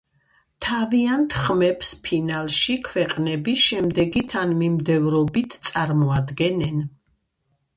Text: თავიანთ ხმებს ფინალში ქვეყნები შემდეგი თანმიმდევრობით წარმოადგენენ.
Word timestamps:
თავიანთ 0.67 1.33
ხმებს 1.41 1.91
ფინალში 2.07 2.77
ქვეყნები 2.87 3.55
შემდეგი 3.65 4.25
თანმიმდევრობით 4.33 5.59
წარმოადგენენ. 5.71 6.83